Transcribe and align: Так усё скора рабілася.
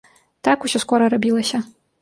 Так 0.47 0.65
усё 0.69 0.83
скора 0.85 1.13
рабілася. 1.17 1.57